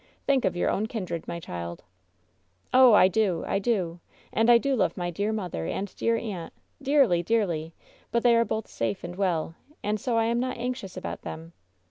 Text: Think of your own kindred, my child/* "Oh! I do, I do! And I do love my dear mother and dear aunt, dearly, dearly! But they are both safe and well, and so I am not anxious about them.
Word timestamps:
Think 0.25 0.45
of 0.45 0.55
your 0.55 0.71
own 0.71 0.87
kindred, 0.87 1.27
my 1.27 1.39
child/* 1.39 1.83
"Oh! 2.73 2.93
I 2.93 3.07
do, 3.07 3.43
I 3.45 3.59
do! 3.59 3.99
And 4.33 4.49
I 4.49 4.57
do 4.57 4.75
love 4.75 4.97
my 4.97 5.11
dear 5.11 5.31
mother 5.31 5.67
and 5.67 5.95
dear 5.95 6.17
aunt, 6.17 6.53
dearly, 6.81 7.21
dearly! 7.21 7.75
But 8.11 8.23
they 8.23 8.35
are 8.35 8.43
both 8.43 8.67
safe 8.67 9.03
and 9.03 9.15
well, 9.15 9.53
and 9.83 9.99
so 9.99 10.17
I 10.17 10.25
am 10.25 10.39
not 10.39 10.57
anxious 10.57 10.97
about 10.97 11.21
them. 11.21 11.53